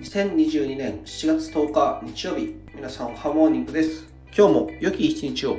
[0.00, 4.04] 2022年7月10日日曜日皆さんハモーニングです。
[4.36, 5.56] 今日も良き一日を。